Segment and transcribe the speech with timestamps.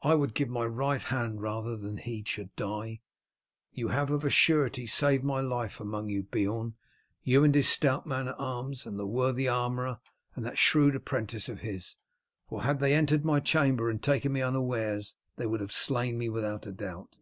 [0.00, 3.02] "I would give my right hand rather than that he should die.
[3.72, 6.72] You have of a surety saved my life among you, Beorn,
[7.22, 10.00] you and his stout man at arms and the worthy armourer
[10.34, 11.96] and that shrewd apprentice of his
[12.48, 16.30] for had they entered my chamber and taken me unawares they would have slain me
[16.30, 17.18] without doubt."